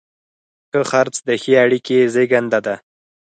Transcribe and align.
ښه 0.69 0.81
خرڅ 0.89 1.15
د 1.27 1.29
ښې 1.41 1.53
اړیکې 1.63 1.97
زیږنده 2.13 2.59
ده. 2.65 2.75